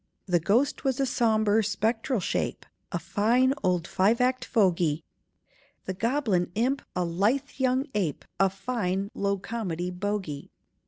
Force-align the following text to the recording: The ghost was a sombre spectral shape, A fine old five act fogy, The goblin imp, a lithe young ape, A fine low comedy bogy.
The 0.25 0.39
ghost 0.39 0.83
was 0.83 0.99
a 0.99 1.05
sombre 1.05 1.63
spectral 1.63 2.19
shape, 2.19 2.65
A 2.91 2.97
fine 2.97 3.53
old 3.61 3.87
five 3.87 4.19
act 4.19 4.43
fogy, 4.43 5.03
The 5.85 5.93
goblin 5.93 6.49
imp, 6.55 6.81
a 6.95 7.05
lithe 7.05 7.49
young 7.57 7.85
ape, 7.93 8.25
A 8.39 8.49
fine 8.49 9.11
low 9.13 9.37
comedy 9.37 9.91
bogy. 9.91 10.49